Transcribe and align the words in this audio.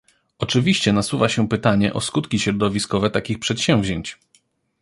Oczywiście 0.39 0.93
nasuwa 0.93 1.29
się 1.29 1.47
pytanie 1.47 1.93
o 1.93 2.01
skutki 2.01 2.39
środowiskowe 2.39 3.09
takich 3.09 3.39
przedsięwzięć 3.39 4.19